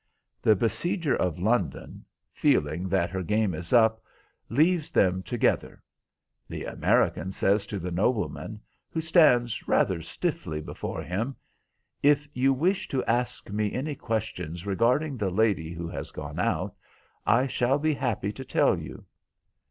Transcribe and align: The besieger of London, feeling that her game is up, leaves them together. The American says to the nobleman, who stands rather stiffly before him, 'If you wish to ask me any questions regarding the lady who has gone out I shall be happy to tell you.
The 0.41 0.55
besieger 0.55 1.15
of 1.15 1.37
London, 1.37 2.03
feeling 2.33 2.89
that 2.89 3.11
her 3.11 3.21
game 3.21 3.53
is 3.53 3.71
up, 3.71 4.01
leaves 4.49 4.89
them 4.89 5.21
together. 5.21 5.79
The 6.47 6.63
American 6.65 7.31
says 7.31 7.67
to 7.67 7.77
the 7.77 7.91
nobleman, 7.91 8.61
who 8.89 8.99
stands 8.99 9.67
rather 9.67 10.01
stiffly 10.01 10.59
before 10.59 11.03
him, 11.03 11.35
'If 12.01 12.27
you 12.33 12.51
wish 12.51 12.87
to 12.87 13.05
ask 13.05 13.51
me 13.51 13.71
any 13.73 13.93
questions 13.93 14.65
regarding 14.65 15.17
the 15.17 15.29
lady 15.29 15.71
who 15.71 15.87
has 15.89 16.09
gone 16.09 16.39
out 16.39 16.73
I 17.27 17.45
shall 17.45 17.77
be 17.77 17.93
happy 17.93 18.31
to 18.31 18.43
tell 18.43 18.79
you. 18.79 19.05